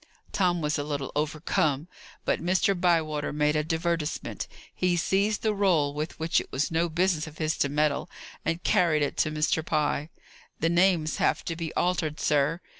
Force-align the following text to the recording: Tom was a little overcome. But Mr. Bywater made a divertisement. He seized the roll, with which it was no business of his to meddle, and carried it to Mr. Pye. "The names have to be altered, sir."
Tom 0.31 0.61
was 0.61 0.79
a 0.79 0.83
little 0.83 1.11
overcome. 1.15 1.87
But 2.25 2.41
Mr. 2.41 2.73
Bywater 2.73 3.31
made 3.31 3.55
a 3.55 3.63
divertisement. 3.63 4.47
He 4.73 4.97
seized 4.97 5.43
the 5.43 5.53
roll, 5.53 5.93
with 5.93 6.19
which 6.19 6.41
it 6.41 6.51
was 6.51 6.71
no 6.71 6.89
business 6.89 7.27
of 7.27 7.37
his 7.37 7.55
to 7.59 7.69
meddle, 7.69 8.09
and 8.43 8.63
carried 8.63 9.03
it 9.03 9.15
to 9.17 9.29
Mr. 9.31 9.63
Pye. 9.63 10.09
"The 10.59 10.69
names 10.69 11.17
have 11.17 11.45
to 11.45 11.55
be 11.55 11.71
altered, 11.75 12.19
sir." 12.19 12.61